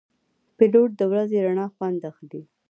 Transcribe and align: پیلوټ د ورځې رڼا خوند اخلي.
پیلوټ 0.57 0.89
د 0.99 1.01
ورځې 1.11 1.37
رڼا 1.45 1.65
خوند 1.73 1.99
اخلي. 2.09 2.41